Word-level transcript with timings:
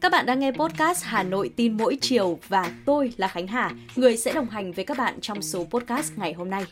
Các 0.00 0.12
bạn 0.12 0.26
đang 0.26 0.38
nghe 0.40 0.52
podcast 0.52 1.04
Hà 1.04 1.22
Nội 1.22 1.50
tin 1.56 1.76
mỗi 1.76 1.98
chiều 2.00 2.38
và 2.48 2.72
tôi 2.86 3.12
là 3.16 3.28
Khánh 3.28 3.46
Hà, 3.46 3.70
người 3.96 4.16
sẽ 4.16 4.32
đồng 4.32 4.48
hành 4.48 4.72
với 4.72 4.84
các 4.84 4.98
bạn 4.98 5.14
trong 5.20 5.42
số 5.42 5.64
podcast 5.64 6.12
ngày 6.16 6.32
hôm 6.32 6.50
nay. 6.50 6.64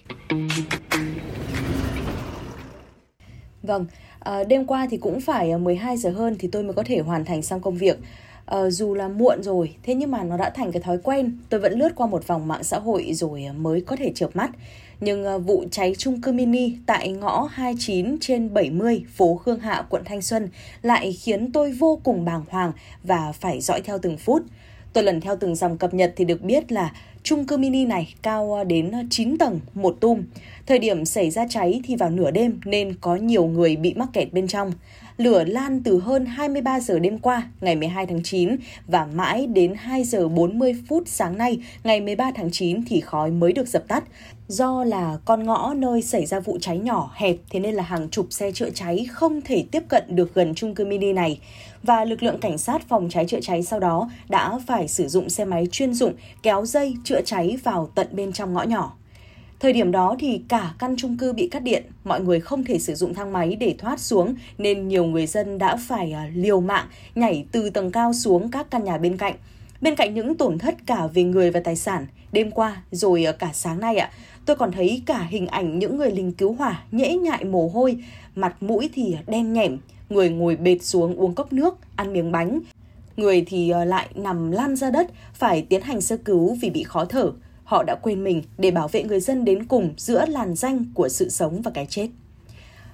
Vâng, 3.62 3.87
ờ, 4.19 4.45
đêm 4.45 4.66
qua 4.66 4.87
thì 4.91 4.97
cũng 4.97 5.21
phải 5.21 5.51
ờ, 5.51 5.59
12 5.59 5.97
giờ 5.97 6.11
hơn 6.11 6.37
thì 6.39 6.49
tôi 6.53 6.62
mới 6.62 6.73
có 6.73 6.83
thể 6.87 6.99
hoàn 6.99 7.25
thành 7.25 7.43
xong 7.43 7.61
công 7.61 7.77
việc 7.77 7.97
uh, 8.54 8.72
dù 8.72 8.95
là 8.95 9.09
muộn 9.09 9.43
rồi, 9.43 9.75
thế 9.82 9.95
nhưng 9.95 10.11
mà 10.11 10.25
nó 10.25 10.36
đã 10.36 10.50
thành 10.50 10.73
cái 10.73 10.82
thói 10.82 10.98
quen. 11.02 11.38
Tôi 11.48 11.61
vẫn 11.61 11.79
lướt 11.79 11.88
qua 11.96 12.06
một 12.06 12.27
vòng 12.27 12.48
mạng 12.48 12.64
xã 12.64 12.79
hội 12.79 13.11
rồi 13.14 13.45
ờ, 13.45 13.52
mới 13.52 13.80
có 13.80 13.96
thể 13.96 14.12
chợp 14.14 14.30
mắt. 14.34 14.50
Nhưng 15.00 15.36
uh, 15.36 15.46
vụ 15.46 15.64
cháy 15.70 15.95
chung 15.98 16.20
cư 16.20 16.32
mini 16.32 16.73
tại 16.87 17.09
ngõ 17.09 17.48
29 17.52 18.18
trên 18.20 18.55
70 18.55 19.05
phố 19.16 19.37
Khương 19.37 19.60
Hạ, 19.60 19.84
quận 19.88 20.02
Thanh 20.05 20.23
Xuân 20.23 20.48
lại 20.82 21.12
khiến 21.12 21.52
tôi 21.52 21.73
vô 21.73 22.01
cùng 22.05 22.24
bàng 22.24 22.45
hoàng 22.48 22.73
và 23.02 23.32
phải 23.32 23.60
dõi 23.60 23.80
theo 23.80 23.98
từng 23.98 24.16
phút. 24.16 24.43
Tôi 24.93 25.04
lần 25.04 25.20
theo 25.20 25.37
từng 25.37 25.54
dòng 25.54 25.79
cập 25.79 25.95
nhật 25.95 26.12
thì 26.16 26.24
được 26.24 26.43
biết 26.43 26.73
là 26.73 26.93
chung 27.23 27.46
cư 27.46 27.57
mini 27.57 27.87
này 27.87 28.15
cao 28.23 28.65
đến 28.65 28.93
9 29.10 29.38
tầng, 29.38 29.60
một 29.74 29.96
tum. 30.01 30.23
Thời 30.66 30.79
điểm 30.79 31.04
xảy 31.04 31.30
ra 31.30 31.46
cháy 31.51 31.80
thì 31.84 31.96
vào 31.96 32.10
nửa 32.10 32.30
đêm 32.30 32.60
nên 32.65 32.95
có 33.01 33.16
nhiều 33.16 33.46
người 33.46 33.77
bị 33.77 33.95
mắc 33.95 34.09
kẹt 34.12 34.32
bên 34.32 34.46
trong. 34.48 34.73
Lửa 35.20 35.45
lan 35.45 35.83
từ 35.83 35.98
hơn 35.98 36.27
23 36.27 36.80
giờ 36.80 36.98
đêm 36.98 37.19
qua, 37.19 37.48
ngày 37.60 37.77
12 37.77 38.06
tháng 38.06 38.23
9 38.23 38.56
và 38.87 39.06
mãi 39.15 39.46
đến 39.46 39.74
2 39.79 40.05
giờ 40.05 40.29
40 40.29 40.74
phút 40.88 41.02
sáng 41.06 41.38
nay, 41.38 41.59
ngày 41.84 42.01
13 42.01 42.30
tháng 42.34 42.51
9 42.51 42.84
thì 42.87 43.01
khói 43.01 43.30
mới 43.30 43.52
được 43.52 43.69
dập 43.69 43.88
tắt. 43.88 44.05
Do 44.48 44.84
là 44.84 45.19
con 45.24 45.45
ngõ 45.45 45.74
nơi 45.74 46.02
xảy 46.02 46.27
ra 46.27 46.41
vụ 46.41 46.59
cháy 46.60 46.79
nhỏ 46.79 47.12
hẹp 47.15 47.37
thế 47.51 47.60
nên 47.60 47.74
là 47.74 47.83
hàng 47.83 48.09
chục 48.09 48.27
xe 48.30 48.52
chữa 48.52 48.70
cháy 48.70 49.06
không 49.10 49.41
thể 49.41 49.65
tiếp 49.70 49.83
cận 49.88 50.05
được 50.09 50.34
gần 50.34 50.55
chung 50.55 50.74
cư 50.74 50.84
mini 50.84 51.12
này. 51.12 51.41
Và 51.82 52.04
lực 52.04 52.23
lượng 52.23 52.41
cảnh 52.41 52.59
sát 52.59 52.88
phòng 52.88 53.09
cháy 53.10 53.26
chữa 53.26 53.41
cháy 53.43 53.63
sau 53.63 53.80
đó 53.80 54.10
đã 54.29 54.59
phải 54.66 54.88
sử 54.88 55.09
dụng 55.09 55.29
xe 55.29 55.45
máy 55.45 55.66
chuyên 55.73 55.95
dụng 55.95 56.13
kéo 56.43 56.66
dây 56.66 56.95
chữa 57.04 57.21
cháy 57.24 57.57
vào 57.65 57.91
tận 57.95 58.07
bên 58.13 58.32
trong 58.32 58.54
ngõ 58.54 58.63
nhỏ. 58.63 58.96
Thời 59.61 59.73
điểm 59.73 59.93
đó 59.93 60.16
thì 60.19 60.41
cả 60.49 60.75
căn 60.79 60.95
chung 60.97 61.16
cư 61.16 61.33
bị 61.33 61.49
cắt 61.49 61.63
điện, 61.63 61.83
mọi 62.05 62.21
người 62.21 62.41
không 62.41 62.65
thể 62.65 62.79
sử 62.79 62.95
dụng 62.95 63.15
thang 63.15 63.33
máy 63.33 63.57
để 63.61 63.75
thoát 63.79 64.00
xuống 64.00 64.34
nên 64.59 64.89
nhiều 64.89 65.05
người 65.05 65.27
dân 65.27 65.59
đã 65.59 65.77
phải 65.77 66.12
à, 66.12 66.31
liều 66.34 66.61
mạng 66.61 66.87
nhảy 67.15 67.47
từ 67.53 67.71
tầng 67.71 67.91
cao 67.91 68.12
xuống 68.12 68.50
các 68.50 68.71
căn 68.71 68.84
nhà 68.84 68.99
bên 68.99 69.16
cạnh. 69.16 69.34
Bên 69.81 69.94
cạnh 69.94 70.15
những 70.15 70.34
tổn 70.34 70.59
thất 70.59 70.75
cả 70.87 71.06
về 71.06 71.22
người 71.22 71.50
và 71.50 71.61
tài 71.61 71.77
sản, 71.77 72.06
đêm 72.33 72.50
qua 72.50 72.83
rồi 72.91 73.25
à, 73.25 73.33
cả 73.33 73.50
sáng 73.53 73.81
nay 73.81 73.97
ạ, 73.97 74.11
tôi 74.47 74.56
còn 74.56 74.72
thấy 74.72 75.03
cả 75.06 75.27
hình 75.31 75.47
ảnh 75.47 75.78
những 75.78 75.97
người 75.97 76.11
lính 76.11 76.33
cứu 76.33 76.53
hỏa 76.53 76.83
nhễ 76.91 77.16
nhại 77.16 77.44
mồ 77.44 77.69
hôi, 77.69 77.97
mặt 78.34 78.62
mũi 78.62 78.91
thì 78.94 79.16
đen 79.27 79.53
nhẻm, 79.53 79.78
người 80.11 80.31
ngồi 80.31 80.56
bệt 80.56 80.78
xuống 80.83 81.16
uống 81.16 81.34
cốc 81.34 81.53
nước, 81.53 81.78
ăn 81.97 82.12
miếng 82.12 82.33
bánh. 82.33 82.61
Người 83.16 83.44
thì 83.47 83.71
à, 83.71 83.84
lại 83.84 84.09
nằm 84.15 84.50
lan 84.50 84.77
ra 84.77 84.91
đất, 84.91 85.11
phải 85.34 85.62
tiến 85.62 85.83
hành 85.83 86.00
sơ 86.00 86.16
cứu 86.16 86.56
vì 86.61 86.71
bị 86.71 86.83
khó 86.83 87.05
thở 87.05 87.33
họ 87.71 87.82
đã 87.82 87.94
quên 87.94 88.25
mình 88.25 88.43
để 88.59 88.71
bảo 88.71 88.88
vệ 88.88 89.03
người 89.03 89.21
dân 89.21 89.44
đến 89.44 89.65
cùng 89.65 89.94
giữa 89.97 90.26
làn 90.26 90.54
danh 90.54 90.84
của 90.94 91.09
sự 91.09 91.28
sống 91.28 91.62
và 91.62 91.71
cái 91.71 91.87
chết. 91.87 92.09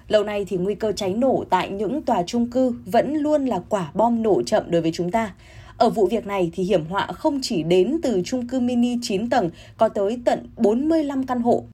Lâu 0.08 0.24
nay 0.24 0.44
thì 0.48 0.56
nguy 0.56 0.74
cơ 0.74 0.92
cháy 0.92 1.14
nổ 1.14 1.44
tại 1.50 1.70
những 1.70 2.02
tòa 2.02 2.22
chung 2.26 2.50
cư 2.50 2.72
vẫn 2.86 3.14
luôn 3.14 3.46
là 3.46 3.60
quả 3.68 3.90
bom 3.94 4.22
nổ 4.22 4.42
chậm 4.42 4.70
đối 4.70 4.82
với 4.82 4.90
chúng 4.94 5.10
ta. 5.10 5.34
Ở 5.76 5.90
vụ 5.90 6.06
việc 6.06 6.26
này 6.26 6.50
thì 6.54 6.62
hiểm 6.62 6.84
họa 6.84 7.06
không 7.06 7.38
chỉ 7.42 7.62
đến 7.62 8.00
từ 8.02 8.22
chung 8.24 8.48
cư 8.48 8.60
mini 8.60 8.96
9 9.02 9.30
tầng, 9.30 9.50
có 9.76 9.88
tới 9.88 10.20
tận 10.24 10.48
45 10.56 11.26
căn 11.26 11.42
hộ 11.42 11.64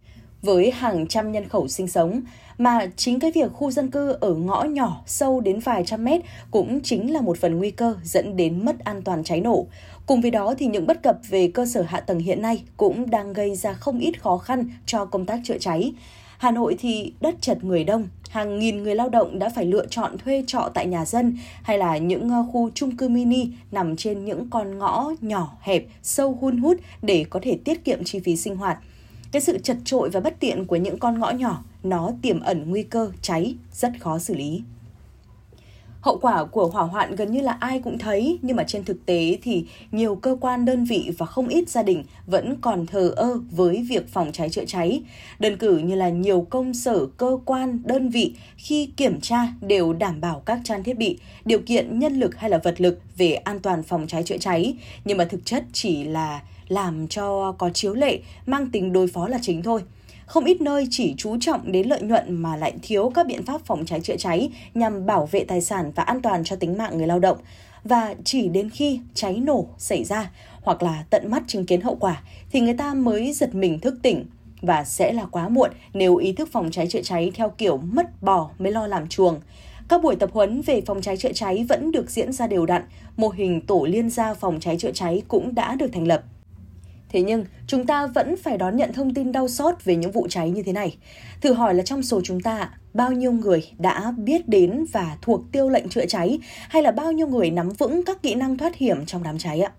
với 0.43 0.71
hàng 0.71 1.07
trăm 1.07 1.33
nhân 1.33 1.49
khẩu 1.49 1.69
sinh 1.69 1.89
sống, 1.89 2.21
mà 2.59 2.87
chính 2.97 3.21
cái 3.21 3.33
việc 3.33 3.53
khu 3.53 3.71
dân 3.71 3.91
cư 3.91 4.17
ở 4.21 4.35
ngõ 4.35 4.63
nhỏ 4.63 5.03
sâu 5.07 5.41
đến 5.41 5.59
vài 5.61 5.85
trăm 5.87 6.05
mét 6.05 6.21
cũng 6.51 6.81
chính 6.81 7.13
là 7.13 7.21
một 7.21 7.39
phần 7.39 7.59
nguy 7.59 7.71
cơ 7.71 7.95
dẫn 8.05 8.37
đến 8.37 8.65
mất 8.65 8.85
an 8.85 9.03
toàn 9.03 9.25
cháy 9.25 9.41
nổ. 9.41 9.67
Cùng 10.07 10.21
với 10.21 10.31
đó 10.31 10.55
thì 10.59 10.67
những 10.67 10.87
bất 10.87 11.03
cập 11.03 11.19
về 11.29 11.51
cơ 11.55 11.67
sở 11.67 11.83
hạ 11.83 12.01
tầng 12.01 12.19
hiện 12.19 12.43
nay 12.43 12.63
cũng 12.77 13.11
đang 13.11 13.33
gây 13.33 13.57
ra 13.57 13.73
không 13.73 13.99
ít 13.99 14.23
khó 14.23 14.39
khăn 14.39 14.71
cho 14.87 15.05
công 15.05 15.27
tác 15.27 15.41
chữa 15.45 15.59
cháy. 15.59 15.93
Hà 16.39 16.51
Nội 16.51 16.77
thì 16.81 17.13
đất 17.21 17.35
chật 17.41 17.65
người 17.65 17.85
đông, 17.85 18.09
hàng 18.31 18.59
nghìn 18.59 18.83
người 18.83 18.95
lao 18.95 19.09
động 19.09 19.39
đã 19.39 19.49
phải 19.49 19.65
lựa 19.65 19.87
chọn 19.87 20.19
thuê 20.19 20.45
trọ 20.47 20.71
tại 20.75 20.87
nhà 20.87 21.05
dân 21.05 21.39
hay 21.63 21.79
là 21.79 21.99
những 21.99 22.31
ờ, 22.31 22.45
khu 22.53 22.71
chung 22.75 22.97
cư 22.97 23.09
mini 23.09 23.49
nằm 23.73 23.97
trên 23.97 24.25
những 24.25 24.51
con 24.51 24.79
ngõ 24.79 25.13
nhỏ 25.21 25.57
hẹp, 25.61 25.85
sâu 26.03 26.39
hun 26.41 26.57
hút 26.57 26.77
để 27.03 27.25
có 27.31 27.41
thể 27.43 27.59
tiết 27.65 27.85
kiệm 27.85 28.05
chi 28.05 28.21
phí 28.21 28.37
sinh 28.37 28.57
hoạt. 28.57 28.79
Cái 29.33 29.43
sự 29.43 29.59
chật 29.59 29.77
trội 29.85 30.11
và 30.11 30.21
bất 30.21 30.41
tiện 30.41 30.65
của 30.65 30.77
những 30.77 30.99
con 30.99 31.21
ngõ 31.21 31.31
nhỏ 31.31 31.65
nó 31.83 32.11
tiềm 32.23 32.41
ẩn 32.41 32.71
nguy 32.71 32.83
cơ 32.83 33.11
cháy 33.23 33.55
rất 33.73 33.93
khó 34.01 34.19
xử 34.19 34.35
lý. 34.35 34.63
Hậu 36.01 36.19
quả 36.19 36.45
của 36.45 36.67
hỏa 36.67 36.83
hoạn 36.83 37.17
gần 37.17 37.33
như 37.33 37.41
là 37.41 37.57
ai 37.61 37.81
cũng 37.81 37.99
thấy, 37.99 38.39
nhưng 38.43 38.57
mà 38.57 38.65
trên 38.65 38.85
thực 38.85 39.07
tế 39.07 39.39
thì 39.43 39.65
nhiều 39.93 40.15
cơ 40.15 40.37
quan 40.41 40.65
đơn 40.65 40.85
vị 40.85 41.11
và 41.19 41.27
không 41.27 41.49
ít 41.49 41.69
gia 41.69 41.83
đình 41.83 42.05
vẫn 42.27 42.57
còn 42.61 42.87
thờ 42.87 43.13
ơ 43.17 43.41
với 43.51 43.87
việc 43.89 44.09
phòng 44.09 44.33
cháy 44.33 44.51
chữa 44.51 44.65
cháy. 44.65 45.03
Đơn 45.39 45.57
cử 45.57 45.79
như 45.79 45.95
là 45.95 46.09
nhiều 46.09 46.47
công 46.51 46.75
sở, 46.75 47.07
cơ 47.07 47.39
quan, 47.45 47.81
đơn 47.85 48.09
vị 48.09 48.35
khi 48.57 48.87
kiểm 48.97 49.21
tra 49.21 49.49
đều 49.61 49.93
đảm 49.93 50.21
bảo 50.21 50.43
các 50.47 50.61
trang 50.65 50.83
thiết 50.83 50.99
bị, 50.99 51.19
điều 51.45 51.59
kiện 51.67 51.99
nhân 51.99 52.21
lực 52.21 52.37
hay 52.37 52.51
là 52.51 52.59
vật 52.59 52.81
lực 52.81 53.01
về 53.17 53.33
an 53.33 53.61
toàn 53.61 53.83
phòng 53.83 54.07
cháy 54.07 54.23
chữa 54.23 54.39
cháy, 54.39 54.77
nhưng 55.05 55.19
mà 55.19 55.25
thực 55.25 55.45
chất 55.45 55.65
chỉ 55.73 56.05
là 56.05 56.43
làm 56.69 57.09
cho 57.09 57.53
có 57.53 57.71
chiếu 57.71 57.95
lệ 57.95 58.19
mang 58.47 58.71
tính 58.71 58.93
đối 58.93 59.07
phó 59.07 59.29
là 59.29 59.39
chính 59.43 59.63
thôi. 59.63 59.83
Không 60.27 60.45
ít 60.45 60.61
nơi 60.61 60.87
chỉ 60.91 61.15
chú 61.17 61.37
trọng 61.41 61.73
đến 61.73 61.89
lợi 61.89 62.03
nhuận 62.03 62.35
mà 62.35 62.57
lại 62.57 62.73
thiếu 62.83 63.13
các 63.15 63.27
biện 63.27 63.43
pháp 63.43 63.61
phòng 63.65 63.85
cháy 63.85 64.01
chữa 64.01 64.17
cháy 64.17 64.51
nhằm 64.75 65.07
bảo 65.07 65.27
vệ 65.27 65.45
tài 65.45 65.61
sản 65.61 65.93
và 65.95 66.03
an 66.03 66.23
toàn 66.23 66.45
cho 66.45 66.57
tính 66.57 66.79
mạng 66.79 66.99
người 66.99 67.07
lao 67.07 67.19
động. 67.19 67.39
Và 67.85 68.15
chỉ 68.25 68.49
đến 68.49 68.71
khi 68.71 69.01
cháy 69.15 69.37
nổ 69.37 69.67
xảy 69.79 70.05
ra 70.05 70.31
hoặc 70.63 70.83
là 70.83 71.05
tận 71.11 71.31
mắt 71.31 71.43
chứng 71.47 71.67
kiến 71.67 71.81
hậu 71.81 71.95
quả 71.95 72.23
thì 72.53 72.61
người 72.61 72.75
ta 72.75 72.95
mới 72.95 73.33
giật 73.33 73.55
mình 73.55 73.79
thức 73.79 73.95
tỉnh 74.03 74.25
và 74.61 74.85
sẽ 74.85 75.13
là 75.13 75.27
quá 75.31 75.49
muộn 75.49 75.71
nếu 75.95 76.17
ý 76.17 76.33
thức 76.33 76.49
phòng 76.53 76.71
cháy 76.71 76.87
chữa 76.87 77.03
cháy 77.03 77.33
theo 77.35 77.49
kiểu 77.49 77.77
mất 77.77 78.23
bò 78.23 78.51
mới 78.59 78.73
lo 78.73 78.87
làm 78.87 79.09
chuồng. 79.09 79.41
Các 79.89 80.03
buổi 80.03 80.17
tập 80.17 80.31
huấn 80.33 80.63
về 80.63 80.81
phòng 80.87 81.03
cháy 81.03 81.17
chữa 81.17 81.33
cháy 81.33 81.67
vẫn 81.69 81.93
được 81.93 82.11
diễn 82.11 82.33
ra 82.33 82.47
đều 82.47 82.67
đặn, 82.67 82.83
mô 83.17 83.29
hình 83.29 83.61
tổ 83.61 83.87
liên 83.91 84.11
gia 84.11 84.35
phòng 84.35 84.61
cháy 84.61 84.77
chữa 84.79 84.93
cháy 84.93 85.23
cũng 85.29 85.55
đã 85.55 85.75
được 85.75 85.93
thành 85.93 86.07
lập. 86.07 86.23
Thế 87.13 87.23
nhưng, 87.23 87.45
chúng 87.67 87.87
ta 87.87 88.07
vẫn 88.07 88.37
phải 88.37 88.59
đón 88.59 88.77
nhận 88.77 88.93
thông 88.93 89.15
tin 89.15 89.33
đau 89.33 89.49
xót 89.49 89.85
về 89.85 89.97
những 89.97 90.13
vụ 90.13 90.27
cháy 90.31 90.51
như 90.51 90.63
thế 90.63 90.73
này. 90.73 90.97
Thử 91.41 91.53
hỏi 91.53 91.75
là 91.75 91.83
trong 91.83 92.03
số 92.03 92.21
chúng 92.25 92.41
ta, 92.41 92.71
bao 92.95 93.13
nhiêu 93.13 93.33
người 93.33 93.71
đã 93.79 94.15
biết 94.17 94.49
đến 94.49 94.85
và 94.93 95.17
thuộc 95.23 95.41
tiêu 95.53 95.69
lệnh 95.69 95.89
chữa 95.89 96.07
cháy 96.07 96.39
hay 96.69 96.83
là 96.83 96.91
bao 96.91 97.13
nhiêu 97.13 97.27
người 97.27 97.51
nắm 97.51 97.69
vững 97.69 98.05
các 98.05 98.23
kỹ 98.23 98.35
năng 98.35 98.57
thoát 98.57 98.77
hiểm 98.77 99.07
trong 99.07 99.23
đám 99.23 99.39
cháy 99.39 99.61
ạ? 99.61 99.73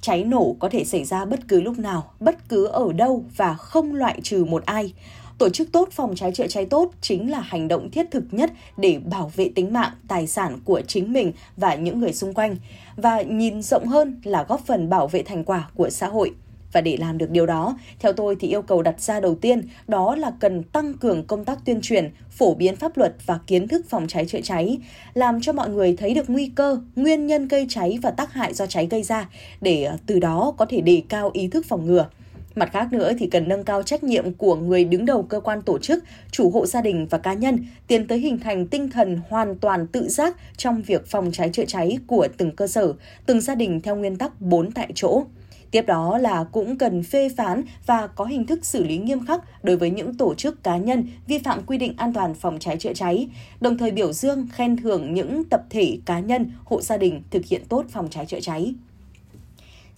Cháy 0.00 0.24
nổ 0.24 0.56
có 0.58 0.68
thể 0.68 0.84
xảy 0.84 1.04
ra 1.04 1.24
bất 1.24 1.48
cứ 1.48 1.60
lúc 1.60 1.78
nào, 1.78 2.12
bất 2.20 2.48
cứ 2.48 2.66
ở 2.66 2.92
đâu 2.92 3.24
và 3.36 3.54
không 3.54 3.94
loại 3.94 4.20
trừ 4.22 4.44
một 4.44 4.64
ai. 4.66 4.94
Tổ 5.40 5.48
chức 5.48 5.72
tốt 5.72 5.88
phòng 5.92 6.14
cháy 6.16 6.32
chữa 6.32 6.46
cháy 6.46 6.66
tốt 6.66 6.90
chính 7.00 7.30
là 7.30 7.40
hành 7.40 7.68
động 7.68 7.90
thiết 7.90 8.10
thực 8.10 8.24
nhất 8.30 8.52
để 8.76 8.98
bảo 8.98 9.32
vệ 9.36 9.50
tính 9.54 9.72
mạng, 9.72 9.92
tài 10.08 10.26
sản 10.26 10.58
của 10.64 10.80
chính 10.80 11.12
mình 11.12 11.32
và 11.56 11.74
những 11.74 12.00
người 12.00 12.12
xung 12.12 12.34
quanh 12.34 12.56
và 12.96 13.22
nhìn 13.22 13.62
rộng 13.62 13.86
hơn 13.86 14.20
là 14.24 14.44
góp 14.48 14.66
phần 14.66 14.90
bảo 14.90 15.08
vệ 15.08 15.22
thành 15.22 15.44
quả 15.44 15.68
của 15.74 15.90
xã 15.90 16.06
hội. 16.06 16.32
Và 16.72 16.80
để 16.80 16.96
làm 16.96 17.18
được 17.18 17.30
điều 17.30 17.46
đó, 17.46 17.78
theo 17.98 18.12
tôi 18.12 18.36
thì 18.40 18.48
yêu 18.48 18.62
cầu 18.62 18.82
đặt 18.82 19.00
ra 19.00 19.20
đầu 19.20 19.34
tiên 19.34 19.68
đó 19.88 20.14
là 20.14 20.32
cần 20.40 20.62
tăng 20.62 20.94
cường 20.94 21.24
công 21.24 21.44
tác 21.44 21.58
tuyên 21.64 21.80
truyền, 21.80 22.10
phổ 22.30 22.54
biến 22.54 22.76
pháp 22.76 22.96
luật 22.96 23.14
và 23.26 23.38
kiến 23.46 23.68
thức 23.68 23.86
phòng 23.88 24.08
cháy 24.08 24.26
chữa 24.26 24.40
cháy, 24.40 24.78
làm 25.14 25.40
cho 25.40 25.52
mọi 25.52 25.68
người 25.68 25.96
thấy 25.96 26.14
được 26.14 26.30
nguy 26.30 26.50
cơ, 26.54 26.80
nguyên 26.96 27.26
nhân 27.26 27.48
gây 27.48 27.66
cháy 27.68 27.98
và 28.02 28.10
tác 28.10 28.32
hại 28.32 28.54
do 28.54 28.66
cháy 28.66 28.86
gây 28.90 29.02
ra 29.02 29.28
để 29.60 29.84
ờ, 29.84 29.96
từ 30.06 30.20
đó 30.20 30.54
có 30.58 30.64
thể 30.64 30.80
đề 30.80 31.02
cao 31.08 31.30
ý 31.32 31.48
thức 31.48 31.66
phòng 31.68 31.86
ngừa. 31.86 32.06
Mặt 32.54 32.70
khác 32.72 32.92
nữa 32.92 33.12
thì 33.18 33.26
cần 33.26 33.48
nâng 33.48 33.64
cao 33.64 33.82
trách 33.82 34.04
nhiệm 34.04 34.34
của 34.34 34.56
người 34.56 34.84
đứng 34.84 35.06
đầu 35.06 35.22
cơ 35.22 35.40
quan 35.40 35.62
tổ 35.62 35.78
chức, 35.78 36.04
chủ 36.30 36.50
hộ 36.50 36.66
gia 36.66 36.80
đình 36.80 37.06
và 37.10 37.18
cá 37.18 37.32
nhân, 37.32 37.66
tiến 37.86 38.06
tới 38.06 38.18
hình 38.18 38.38
thành 38.38 38.66
tinh 38.66 38.90
thần 38.90 39.20
hoàn 39.28 39.58
toàn 39.58 39.86
tự 39.86 40.08
giác 40.08 40.36
trong 40.56 40.82
việc 40.82 41.06
phòng 41.06 41.30
cháy 41.32 41.50
chữa 41.52 41.64
cháy 41.64 41.98
của 42.06 42.28
từng 42.36 42.56
cơ 42.56 42.66
sở, 42.66 42.92
từng 43.26 43.40
gia 43.40 43.54
đình 43.54 43.80
theo 43.80 43.96
nguyên 43.96 44.16
tắc 44.16 44.40
4 44.40 44.70
tại 44.70 44.92
chỗ. 44.94 45.24
Tiếp 45.70 45.82
đó 45.86 46.18
là 46.18 46.44
cũng 46.44 46.78
cần 46.78 47.02
phê 47.02 47.28
phán 47.36 47.62
và 47.86 48.06
có 48.06 48.24
hình 48.24 48.46
thức 48.46 48.64
xử 48.64 48.84
lý 48.84 48.98
nghiêm 48.98 49.26
khắc 49.26 49.64
đối 49.64 49.76
với 49.76 49.90
những 49.90 50.14
tổ 50.14 50.34
chức 50.34 50.62
cá 50.62 50.76
nhân 50.76 51.08
vi 51.26 51.38
phạm 51.38 51.62
quy 51.66 51.78
định 51.78 51.94
an 51.96 52.12
toàn 52.12 52.34
phòng 52.34 52.58
cháy 52.58 52.76
chữa 52.76 52.92
cháy, 52.92 53.28
đồng 53.60 53.78
thời 53.78 53.90
biểu 53.90 54.12
dương 54.12 54.48
khen 54.52 54.76
thưởng 54.76 55.14
những 55.14 55.44
tập 55.44 55.62
thể 55.70 55.98
cá 56.04 56.20
nhân, 56.20 56.50
hộ 56.64 56.80
gia 56.80 56.96
đình 56.96 57.22
thực 57.30 57.46
hiện 57.46 57.62
tốt 57.68 57.86
phòng 57.90 58.08
cháy 58.10 58.26
chữa 58.26 58.40
cháy. 58.40 58.74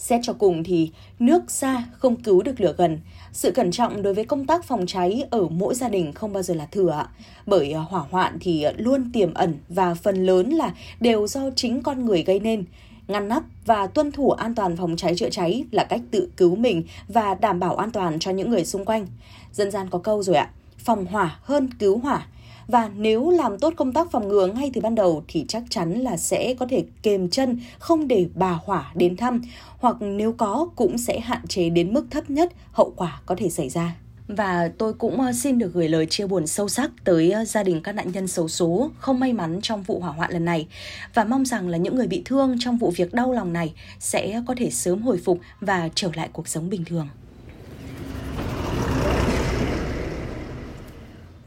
Xét 0.03 0.21
cho 0.23 0.33
cùng 0.33 0.65
thì 0.65 0.91
nước 1.19 1.51
xa 1.51 1.85
không 1.93 2.17
cứu 2.17 2.43
được 2.43 2.61
lửa 2.61 2.75
gần. 2.79 3.01
Sự 3.33 3.51
cẩn 3.51 3.71
trọng 3.71 4.03
đối 4.03 4.15
với 4.15 4.25
công 4.25 4.47
tác 4.47 4.65
phòng 4.65 4.87
cháy 4.87 5.25
ở 5.31 5.49
mỗi 5.49 5.75
gia 5.75 5.89
đình 5.89 6.13
không 6.13 6.33
bao 6.33 6.43
giờ 6.43 6.55
là 6.55 6.67
thừa 6.67 7.07
Bởi 7.47 7.73
à, 7.73 7.81
hỏa 7.81 8.05
hoạn 8.11 8.39
thì 8.41 8.63
à, 8.63 8.73
luôn 8.77 9.11
tiềm 9.13 9.35
ẩn 9.35 9.55
và 9.69 9.95
phần 9.95 10.27
lớn 10.27 10.51
là 10.51 10.75
đều 11.01 11.27
do 11.27 11.41
chính 11.57 11.83
con 11.83 12.05
người 12.05 12.23
gây 12.23 12.41
nên. 12.41 12.65
Ngăn 13.09 13.29
nắp 13.29 13.43
và 13.67 13.87
tuân 13.87 14.13
thủ 14.13 14.31
an 14.31 14.55
toàn 14.55 14.77
phòng 14.77 14.97
cháy 14.97 15.15
chữa 15.17 15.31
cháy 15.31 15.65
là 15.71 15.85
cách 15.85 16.01
tự 16.11 16.29
cứu 16.37 16.57
mình 16.57 16.83
và 17.09 17.35
đảm 17.35 17.61
bảo 17.61 17.77
an 17.77 17.91
toàn 17.91 18.19
cho 18.19 18.31
những 18.31 18.51
người 18.51 18.65
xung 18.65 18.85
quanh. 18.85 19.07
Dân 19.53 19.71
gian 19.71 19.89
có 19.91 19.99
câu 19.99 20.23
rồi 20.23 20.37
ạ, 20.37 20.51
phòng 20.79 21.07
hỏa 21.07 21.39
hơn 21.43 21.69
cứu 21.79 21.99
hỏa 21.99 22.27
và 22.67 22.91
nếu 22.97 23.31
làm 23.31 23.59
tốt 23.59 23.75
công 23.77 23.93
tác 23.93 24.11
phòng 24.11 24.29
ngừa 24.29 24.47
ngay 24.47 24.71
từ 24.75 24.81
ban 24.81 24.95
đầu 24.95 25.25
thì 25.29 25.45
chắc 25.49 25.63
chắn 25.71 25.93
là 25.93 26.17
sẽ 26.17 26.55
có 26.55 26.67
thể 26.71 26.85
kềm 27.03 27.29
chân, 27.29 27.61
không 27.79 28.09
để 28.09 28.27
bà 28.35 28.59
hỏa 28.65 28.93
đến 28.95 29.17
thăm 29.17 29.43
hoặc 29.79 29.97
nếu 30.01 30.33
có 30.33 30.69
cũng 30.77 30.99
sẽ 30.99 31.21
hạn 31.21 31.47
chế 31.49 31.71
đến 31.71 31.95
mức 31.95 32.07
thấp 32.11 32.31
nhất 32.31 32.53
hậu 32.73 32.93
quả 32.97 33.21
có 33.27 33.35
thể 33.39 33.49
xảy 33.49 33.69
ra. 33.69 33.97
Và 34.29 34.71
tôi 34.79 34.93
cũng 34.95 35.21
ờ, 35.21 35.33
xin 35.33 35.59
được 35.59 35.75
gửi 35.75 35.89
lời 35.89 36.07
chia 36.07 36.27
buồn 36.27 36.47
sâu 36.47 36.69
sắc 36.69 36.91
tới 37.05 37.31
ờ, 37.31 37.45
gia 37.45 37.63
đình 37.63 37.81
các 37.83 37.93
nạn 37.93 38.13
nhân 38.13 38.29
xấu 38.29 38.49
số 38.49 38.91
không 38.99 39.21
may 39.21 39.33
mắn 39.33 39.59
trong 39.63 39.83
vụ 39.83 40.01
hỏa 40.01 40.13
hoạn 40.13 40.33
lần 40.33 40.45
này 40.45 40.67
và 41.15 41.25
mong 41.25 41.45
rằng 41.45 41.69
là 41.69 41.79
những 41.79 41.97
người 41.97 42.07
bị 42.07 42.23
thương 42.25 42.57
trong 42.61 42.79
vụ 42.79 42.93
việc 42.97 43.15
đau 43.15 43.33
lòng 43.33 43.53
này 43.53 43.73
sẽ 43.99 44.43
có 44.47 44.55
thể 44.59 44.71
sớm 44.71 45.03
hồi 45.03 45.21
phục 45.25 45.39
và 45.61 45.89
trở 45.95 46.09
lại 46.15 46.29
cuộc 46.33 46.49
sống 46.49 46.71
bình 46.71 46.85
thường. 46.85 47.09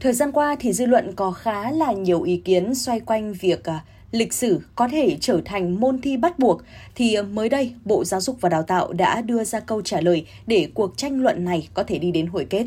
Thời 0.06 0.12
gian 0.12 0.32
qua 0.32 0.56
thì 0.58 0.72
dư 0.72 0.86
luận 0.86 1.12
có 1.16 1.30
khá 1.30 1.70
là 1.70 1.92
nhiều 1.92 2.22
ý 2.22 2.36
kiến 2.36 2.74
xoay 2.74 3.00
quanh 3.00 3.32
việc 3.32 3.64
à, 3.64 3.84
lịch 4.10 4.32
sử 4.32 4.60
có 4.74 4.88
thể 4.88 5.16
trở 5.20 5.40
thành 5.44 5.80
môn 5.80 6.00
thi 6.00 6.16
bắt 6.16 6.38
buộc 6.38 6.62
thì 6.94 7.16
mới 7.22 7.48
đây 7.48 7.74
Bộ 7.84 8.04
Giáo 8.04 8.20
dục 8.20 8.36
và 8.40 8.48
Đào 8.48 8.62
tạo 8.62 8.92
đã 8.92 9.20
đưa 9.20 9.44
ra 9.44 9.60
câu 9.60 9.82
trả 9.82 10.00
lời 10.00 10.26
để 10.46 10.68
cuộc 10.74 10.96
tranh 10.96 11.22
luận 11.22 11.44
này 11.44 11.68
có 11.74 11.82
thể 11.82 11.98
đi 11.98 12.10
đến 12.10 12.26
hồi 12.26 12.46
kết. 12.50 12.66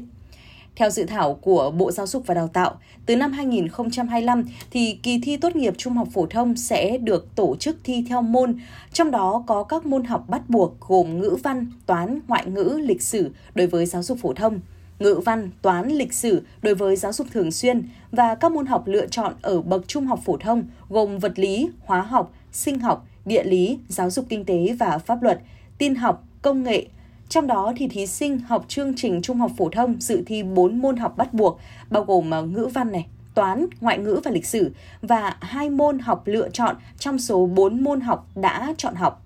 Theo 0.75 0.89
dự 0.89 1.03
thảo 1.03 1.33
của 1.33 1.71
Bộ 1.71 1.91
Giáo 1.91 2.07
dục 2.07 2.23
và 2.25 2.33
Đào 2.33 2.47
tạo, 2.47 2.79
từ 3.05 3.15
năm 3.15 3.31
2025 3.31 4.43
thì 4.71 4.99
kỳ 5.03 5.19
thi 5.23 5.37
tốt 5.37 5.55
nghiệp 5.55 5.73
trung 5.77 5.93
học 5.93 6.07
phổ 6.13 6.25
thông 6.25 6.55
sẽ 6.55 6.97
được 6.97 7.35
tổ 7.35 7.55
chức 7.55 7.77
thi 7.83 8.05
theo 8.09 8.21
môn, 8.21 8.59
trong 8.93 9.11
đó 9.11 9.43
có 9.47 9.63
các 9.63 9.85
môn 9.85 10.03
học 10.03 10.25
bắt 10.27 10.49
buộc 10.49 10.79
gồm 10.79 11.19
ngữ 11.19 11.37
văn, 11.43 11.71
toán, 11.85 12.19
ngoại 12.27 12.45
ngữ, 12.45 12.79
lịch 12.83 13.01
sử 13.01 13.31
đối 13.55 13.67
với 13.67 13.85
giáo 13.85 14.03
dục 14.03 14.17
phổ 14.21 14.33
thông– 14.33 14.59
ngữ 14.99 15.21
văn, 15.25 15.49
toán, 15.61 15.91
lịch 15.91 16.13
sử 16.13 16.41
đối 16.61 16.75
với 16.75 16.95
giáo 16.95 17.13
dục 17.13 17.27
thường 17.31 17.51
xuyên 17.51 17.89
và 18.11 18.35
các 18.35 18.51
môn 18.51 18.65
học 18.65 18.83
lựa 18.87 19.07
chọn 19.07 19.33
ở 19.41 19.61
bậc 19.61 19.87
trung 19.87 20.07
học 20.07 20.19
phổ 20.25 20.37
thông 20.37 20.63
gồm 20.89 21.19
vật 21.19 21.39
lý, 21.39 21.69
hóa 21.79 22.01
học, 22.01 22.33
sinh 22.51 22.79
học, 22.79 23.07
địa 23.25 23.43
lý, 23.43 23.79
giáo 23.87 24.09
dục 24.09 24.25
kinh 24.29 24.45
tế 24.45 24.75
và 24.79 24.97
pháp 24.97 25.23
luật, 25.23 25.39
tin 25.77 25.95
học, 25.95 26.23
công 26.41 26.63
nghệ. 26.63 26.85
Trong 27.29 27.47
đó 27.47 27.73
thì 27.77 27.87
thí 27.87 28.07
sinh 28.07 28.39
học 28.39 28.65
chương 28.67 28.93
trình 28.95 29.21
trung 29.21 29.37
học 29.37 29.51
phổ 29.57 29.69
thông 29.69 30.01
dự 30.01 30.23
thi 30.25 30.43
4 30.43 30.79
môn 30.79 30.97
học 30.97 31.17
bắt 31.17 31.33
buộc 31.33 31.59
bao 31.89 32.03
gồm 32.03 32.33
à, 32.33 32.41
ngữ 32.41 32.69
văn 32.73 32.91
này, 32.91 33.07
toán, 33.33 33.65
ngoại 33.81 33.97
ngữ 33.97 34.21
và 34.23 34.31
lịch 34.31 34.45
sử 34.45 34.71
và 35.01 35.37
hai 35.41 35.69
môn 35.69 35.99
học 35.99 36.23
lựa 36.25 36.49
chọn 36.49 36.75
trong 36.99 37.19
số 37.19 37.45
4 37.45 37.83
môn 37.83 38.01
học 38.01 38.27
đã 38.35 38.73
chọn 38.77 38.95
học. 38.95 39.25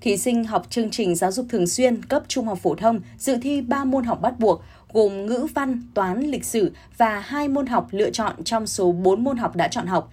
Thí 0.00 0.16
sinh 0.16 0.44
học 0.44 0.66
chương 0.70 0.90
trình 0.90 1.14
giáo 1.14 1.32
dục 1.32 1.46
thường 1.48 1.66
xuyên 1.66 2.02
cấp 2.02 2.22
trung 2.28 2.46
học 2.46 2.58
phổ 2.58 2.74
thông 2.74 3.00
dự 3.18 3.36
thi 3.42 3.60
3 3.60 3.84
môn 3.84 4.04
học 4.04 4.20
bắt 4.22 4.38
buộc 4.38 4.62
gồm 4.92 5.26
ngữ 5.26 5.46
văn, 5.54 5.82
toán, 5.94 6.20
lịch 6.20 6.44
sử 6.44 6.72
và 6.96 7.20
hai 7.20 7.48
môn 7.48 7.66
học 7.66 7.88
lựa 7.90 8.10
chọn 8.10 8.44
trong 8.44 8.66
số 8.66 8.92
4 8.92 9.24
môn 9.24 9.36
học 9.36 9.56
đã 9.56 9.68
chọn 9.68 9.86
học. 9.86 10.10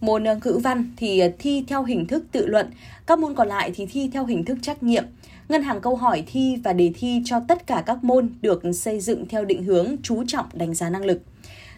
Môn 0.00 0.24
ờ, 0.24 0.38
ngữ 0.44 0.60
văn 0.62 0.92
thì 0.96 1.20
ờ, 1.20 1.28
thi 1.38 1.64
theo 1.68 1.84
hình 1.84 2.06
thức 2.06 2.24
tự 2.32 2.46
luận, 2.46 2.70
các 3.06 3.18
môn 3.18 3.34
còn 3.34 3.48
lại 3.48 3.72
thì 3.74 3.86
thi 3.86 4.10
theo 4.12 4.26
hình 4.26 4.44
thức 4.44 4.58
trắc 4.62 4.82
nghiệm. 4.82 5.04
Ngân 5.48 5.62
hàng 5.62 5.80
câu 5.80 5.96
hỏi 5.96 6.24
thi 6.26 6.56
và 6.64 6.72
đề 6.72 6.92
thi 6.94 7.22
cho 7.24 7.40
tất 7.48 7.66
cả 7.66 7.82
các 7.86 8.04
môn 8.04 8.30
được 8.42 8.62
xây 8.74 9.00
dựng 9.00 9.28
theo 9.28 9.44
định 9.44 9.64
hướng 9.64 9.96
chú 10.02 10.24
trọng 10.26 10.46
đánh 10.52 10.74
giá 10.74 10.90
năng 10.90 11.04
lực. 11.04 11.22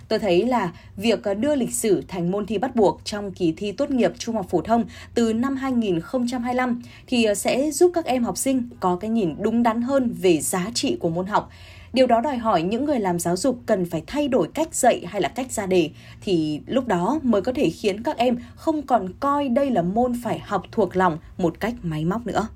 Tôi 0.08 0.18
thấy 0.18 0.46
là 0.46 0.72
việc 0.96 1.22
ờ, 1.24 1.34
đưa 1.34 1.54
lịch 1.54 1.74
sử 1.74 2.02
thành 2.08 2.30
môn 2.30 2.46
thi 2.46 2.58
bắt 2.58 2.76
buộc 2.76 3.00
trong 3.04 3.32
kỳ 3.32 3.52
thi 3.56 3.72
tốt 3.72 3.90
nghiệp 3.90 4.12
trung 4.18 4.36
học 4.36 4.46
phổ 4.50 4.60
thông 4.60 4.84
từ 5.14 5.32
năm 5.32 5.56
2025 5.56 6.82
thì 7.06 7.26
sẽ 7.36 7.70
giúp 7.70 7.90
các 7.94 8.04
em 8.04 8.24
học 8.24 8.36
sinh 8.36 8.68
có 8.80 8.96
cái 8.96 9.10
nhìn 9.10 9.34
đúng 9.38 9.62
đắn 9.62 9.82
hơn 9.82 10.14
về 10.20 10.40
giá 10.40 10.66
trị 10.74 10.96
của 11.00 11.08
môn 11.08 11.26
học 11.26 11.50
Điều 11.96 12.06
đó 12.06 12.20
đòi 12.20 12.36
hỏi 12.36 12.62
những 12.62 12.84
người 12.84 13.00
làm 13.00 13.18
giáo 13.18 13.36
dục 13.36 13.60
cần 13.66 13.84
phải 13.84 14.02
thay 14.06 14.28
đổi 14.28 14.48
cách 14.54 14.74
dạy 14.74 15.04
hay 15.06 15.20
là 15.20 15.28
cách 15.28 15.52
ra 15.52 15.66
đề 15.66 15.90
thì 16.20 16.60
lúc 16.66 16.86
đó 16.86 17.20
mới 17.22 17.42
có 17.42 17.52
thể 17.52 17.70
khiến 17.70 18.02
các 18.02 18.16
em 18.16 18.36
không 18.54 18.82
còn 18.82 19.08
coi 19.20 19.48
đây 19.48 19.70
là 19.70 19.82
môn 19.82 20.12
phải 20.24 20.38
học 20.38 20.62
thuộc 20.72 20.96
lòng 20.96 21.18
một 21.38 21.60
cách 21.60 21.74
máy 21.82 22.04
móc 22.04 22.26
nữa. 22.26 22.48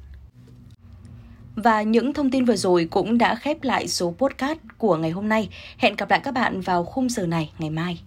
Và 1.56 1.82
những 1.82 2.12
thông 2.12 2.30
tin 2.30 2.44
vừa 2.44 2.56
rồi 2.56 2.88
cũng 2.90 3.18
đã 3.18 3.34
khép 3.34 3.62
lại 3.62 3.88
số 3.88 4.14
podcast 4.18 4.58
của 4.78 4.96
ngày 4.96 5.10
hôm 5.10 5.28
nay. 5.28 5.48
Hẹn 5.78 5.96
gặp 5.96 6.10
lại 6.10 6.20
các 6.24 6.34
bạn 6.34 6.60
vào 6.60 6.84
khung 6.84 7.08
giờ 7.08 7.26
này 7.26 7.50
ngày 7.58 7.70
mai. 7.70 8.00